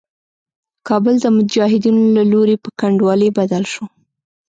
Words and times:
کابل 0.87 1.15
د 1.21 1.25
مجاهدينو 1.37 2.01
له 2.17 2.23
لوري 2.31 2.55
په 2.63 2.69
کنډوالي 2.79 3.29
بدل 3.37 3.63
شو. 3.71 3.85